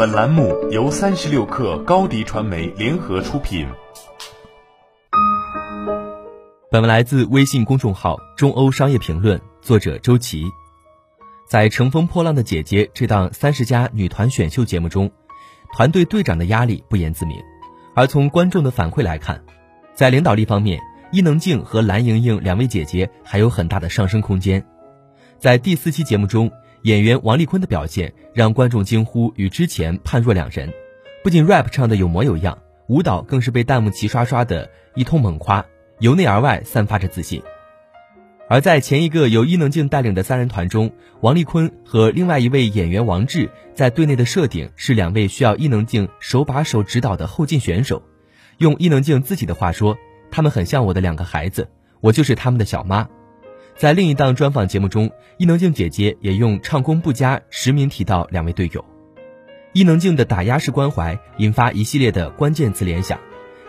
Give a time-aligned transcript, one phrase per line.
[0.00, 3.68] 本栏目由三十六氪高低传媒联合出品。
[6.70, 10.46] 本文来自微信公众号“中欧商业评论”，作者周琦。
[11.46, 15.10] 在《乘风破浪的姐姐》这档三十加女团选秀节目中，
[15.74, 17.36] 团队队长的压力不言自明。
[17.94, 19.44] 而从观众的反馈来看，
[19.92, 20.80] 在领导力方面，
[21.12, 24.66] 伊能静和蓝盈莹两位姐姐还有很大的上升空间。
[25.38, 26.50] 在第四期节目中。
[26.82, 30.72] 演员王丽坤的表现让观众惊呼与之前判若两人，
[31.22, 32.56] 不仅 rap 唱的有模有样，
[32.88, 35.66] 舞蹈更是被弹幕齐刷刷的一通猛夸，
[35.98, 37.42] 由内而外散发着自信。
[38.48, 40.90] 而在前一个由伊能静带领的三人团中，
[41.20, 48.02] 王丽坤和另外一位演员王志在队内的设定是两位需要伊能静手把手指导的后进选手。
[48.56, 49.96] 用伊能静自己的话说，
[50.30, 51.68] 他们很像我的两个孩子，
[52.00, 53.08] 我就是他们的小妈。
[53.80, 58.84] 在另一档专访节目中，伊能静姐姐也用唱功不佳实名提到两位队友。
[59.72, 63.18] 伊能静的打压式关怀引发一系列的关键词联想，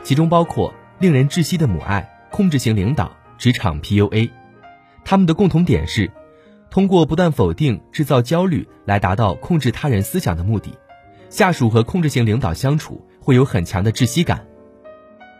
[0.03, 4.29] 其中包括令人窒息的母爱、控制型领导、职场 PUA。
[5.05, 6.11] 他们的共同点是，
[6.69, 10.77] 通过不断否定、制造焦虑来达到控制他人思想的目的。
[11.29, 14.45] 下属和控制型领导相处会有很强的窒息感。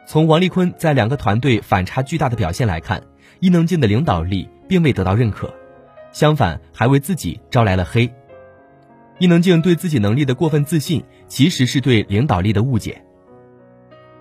[0.08, 3.04] 从王丽坤在两个团队反差巨大的表现来看，
[3.42, 4.48] 伊能静的领导力。
[4.72, 5.54] 并未得到认可，
[6.14, 8.10] 相反还为自己招来了黑。
[9.20, 13.04] 伊能静对自己能力的过分自信，其实是对领导力的误解。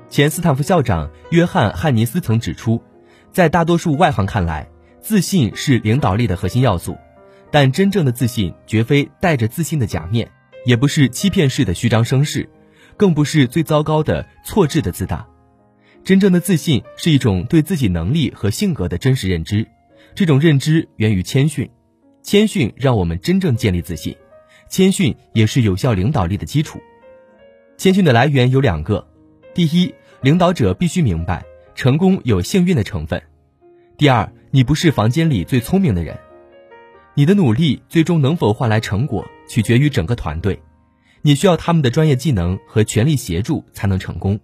[0.09, 2.83] 前斯坦福校长约翰汉尼斯曾指出，
[3.31, 4.69] 在大多数外行看来，
[5.01, 6.99] 自信是领导力的核心要素，
[7.53, 10.29] 但真正的自信绝非带着自信的假面，
[10.67, 12.51] 也不是欺骗式的虚张声势，
[12.97, 15.25] 更不是最糟糕的错置的自大。
[16.03, 19.69] 真正的自信是一种对自己能力和性格的真实认知。
[20.15, 21.71] 这种认知源于谦逊，
[22.23, 24.17] 谦逊让我们真正建立自信，
[24.69, 26.81] 谦逊也是有效领导力的基础。
[27.77, 29.09] 谦逊的来源有两个：
[29.55, 33.21] 第一，领导者必须明白成功有幸运的成分；
[33.97, 36.19] 第二，你不是房间里最聪明的人，
[37.15, 40.61] 你的努力最终能否换来成果，取决于整个团队，
[41.23, 44.39] 你需要他们的专业技能和全力协助才能成功。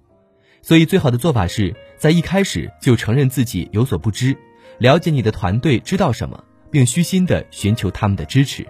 [0.62, 4.36] 所以，最好的做法是在一开始就承认自己有所不知。
[4.78, 8.66] 了解你的团队知道什么，并虚心地寻求他们的支持。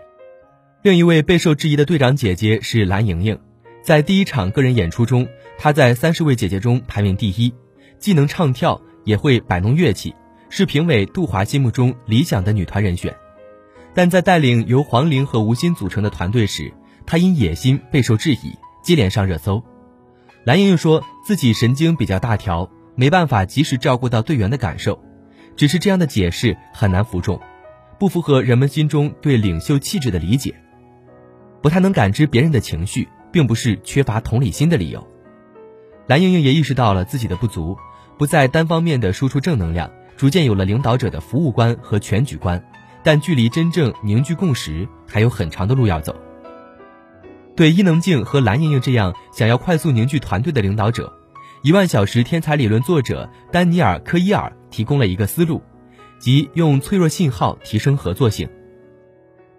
[0.83, 3.39] 另一位备受质疑的队长姐姐是蓝盈莹，
[3.83, 5.27] 在第一场个人演出中，
[5.59, 7.53] 她在三十位姐姐中排名第一，
[7.99, 10.15] 既能唱跳，也会摆弄乐器，
[10.49, 13.15] 是评委杜华心目中理想的女团人选。
[13.95, 16.72] 但在带领由黄龄和吴昕组成的团队时，
[17.05, 19.61] 她因野心备受质疑，接连上热搜。
[20.45, 25.03] 蓝盈莹说自己神经比较大条，没办法及时照顾到队员的感受。
[25.56, 27.41] 只是这样的解释很难服众，
[27.99, 30.55] 不符合人们心中对领袖气质的理解，
[31.62, 35.06] 不太能感知别人的情绪，并不是缺乏同理心的理由。
[36.06, 37.77] 蓝盈莹也意识到了自己的不足，
[38.19, 42.62] 不再单方面的输出正能量，逐渐有了领导者的服务观和全局观，
[43.03, 46.15] 但距离真正凝聚共识还有很长的路要走。
[47.56, 51.12] 对伊能静和蓝盈莹这样想要快速凝聚团队的领导者。
[51.66, 55.60] 一万小时天才理论作者丹尼尔·科伊尔提供了一个思路，
[56.16, 58.49] 即用脆弱信号提升合作性。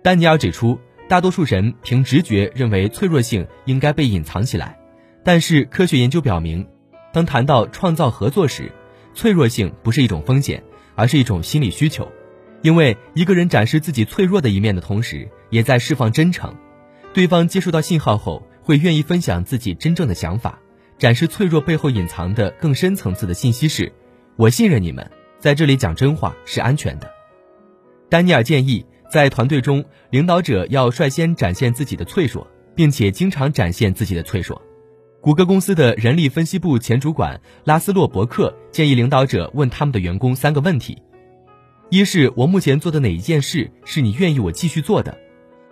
[0.01, 0.79] 丹尼尔指出，
[1.09, 4.79] 大多数人凭直觉认为脆弱性应该被隐藏起来，
[5.21, 6.65] 但是科学研究表明，
[7.11, 8.71] 当谈到创造合作时，
[9.13, 10.63] 脆弱性不是一种风险，
[10.95, 12.09] 而是一种心理需求。
[12.61, 16.55] 因为一个人展示自己脆弱的一面的同时，也在释放真诚，
[17.13, 20.57] 对方接收到信号后，会愿意分享自己真正的想法。
[20.97, 23.91] 展示脆弱背后隐藏的更深层次的信息是：
[24.35, 27.07] 我信任你们，在这里讲真话是安全的。
[28.09, 34.59] 丹尼尔建议，在团队中，领导者要率先展现自己的脆弱，并且经常展现自己的脆弱。
[35.21, 40.97] 谷歌公司的人力分析部前主管拉斯洛伯克建议领导者问他们的员工三个问题：
[41.91, 45.15] 一是我目前做的哪一件事是你愿意我继续做的；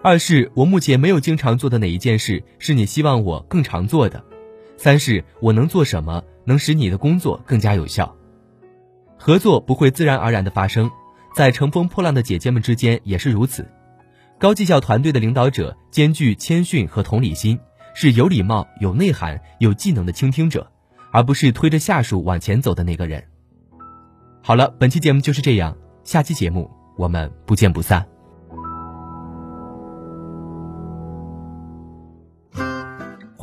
[0.04, 4.24] 二是我目前没有经常做的哪一件事是你希望我更常做的。
[4.78, 8.16] 三是我能做什么能使你的工作更加有效？
[9.18, 10.92] 合作不会自然而然的发生，
[11.36, 13.68] 在乘风破浪的姐姐们之间也是如此。
[14.38, 17.58] 高绩效团队的领导者兼具谦逊和同理心，
[17.94, 20.70] 是有礼貌、有内涵、有技能的倾听者，
[21.12, 23.24] 而不是推着下属往前走的那个人。
[24.42, 28.06] 好了，本期节目就是这样，下期节目我们不见不散。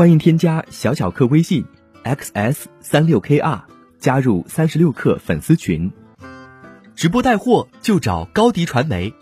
[0.02, 1.64] 欢迎添加小小客微信
[2.02, 3.62] ，xs 三六 kr，
[4.00, 5.93] 加入三十六氪粉丝群。
[6.96, 9.14] 直播带货就找高迪传媒，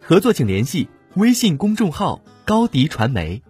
[0.00, 3.42] 合作请联系微信公众号高迪传媒。